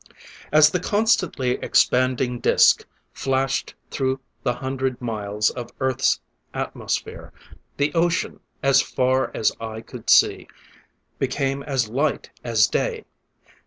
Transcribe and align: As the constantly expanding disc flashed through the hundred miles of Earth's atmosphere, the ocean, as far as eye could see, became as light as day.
As 0.51 0.71
the 0.71 0.79
constantly 0.79 1.59
expanding 1.63 2.39
disc 2.39 2.85
flashed 3.13 3.75
through 3.91 4.19
the 4.41 4.53
hundred 4.53 4.99
miles 4.99 5.51
of 5.51 5.69
Earth's 5.79 6.19
atmosphere, 6.55 7.31
the 7.77 7.93
ocean, 7.93 8.39
as 8.63 8.81
far 8.81 9.29
as 9.37 9.51
eye 9.61 9.81
could 9.81 10.09
see, 10.09 10.47
became 11.19 11.61
as 11.61 11.87
light 11.87 12.31
as 12.43 12.65
day. 12.65 13.05